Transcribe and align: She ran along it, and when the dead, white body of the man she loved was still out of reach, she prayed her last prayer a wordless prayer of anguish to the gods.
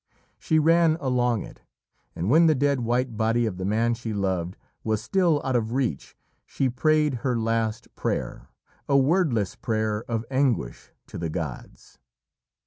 She 0.39 0.57
ran 0.57 0.97
along 0.99 1.43
it, 1.43 1.61
and 2.15 2.27
when 2.27 2.47
the 2.47 2.55
dead, 2.55 2.79
white 2.79 3.17
body 3.17 3.45
of 3.45 3.57
the 3.57 3.65
man 3.65 3.93
she 3.93 4.13
loved 4.15 4.57
was 4.83 4.99
still 5.03 5.39
out 5.45 5.55
of 5.55 5.73
reach, 5.73 6.17
she 6.43 6.69
prayed 6.71 7.17
her 7.21 7.37
last 7.37 7.87
prayer 7.93 8.49
a 8.89 8.97
wordless 8.97 9.55
prayer 9.55 10.03
of 10.07 10.25
anguish 10.31 10.91
to 11.05 11.19
the 11.19 11.29
gods. 11.29 11.99